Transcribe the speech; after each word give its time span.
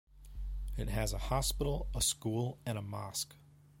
It 0.77 0.89
has 0.89 1.13
a 1.13 1.19
hospital, 1.19 1.87
a 1.95 2.01
school 2.01 2.57
and 2.65 2.75
a 2.75 2.81
mosque. 2.81 3.35